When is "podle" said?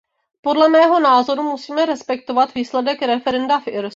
0.41-0.67